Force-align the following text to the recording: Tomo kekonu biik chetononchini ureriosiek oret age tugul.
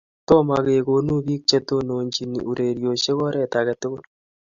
Tomo 0.27 0.55
kekonu 0.65 1.13
biik 1.25 1.41
chetononchini 1.49 2.39
ureriosiek 2.51 3.19
oret 3.27 3.53
age 3.59 3.73
tugul. 3.81 4.03